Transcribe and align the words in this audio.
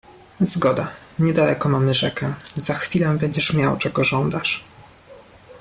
"Zgoda, 0.41 0.87
niedaleko 1.19 1.69
mamy 1.69 1.93
rzekę, 1.93 2.33
za 2.55 2.73
chwilę 2.73 3.17
będziesz 3.17 3.53
miał 3.53 3.77
czego 3.77 4.03
żądasz." 4.03 4.63